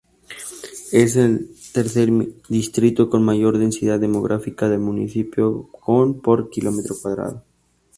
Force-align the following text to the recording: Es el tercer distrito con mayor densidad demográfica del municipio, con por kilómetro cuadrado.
Es 0.91 1.15
el 1.15 1.51
tercer 1.73 2.09
distrito 2.49 3.07
con 3.07 3.23
mayor 3.23 3.59
densidad 3.59 3.99
demográfica 3.99 4.67
del 4.67 4.79
municipio, 4.79 5.67
con 5.71 6.21
por 6.21 6.49
kilómetro 6.49 6.95
cuadrado. 6.99 7.43